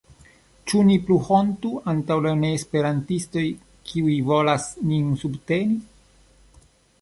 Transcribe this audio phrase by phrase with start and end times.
[0.69, 3.45] Ĉu ni plu hontu antaŭ la neesperantistoj
[3.91, 5.79] kiuj volas nin subteni?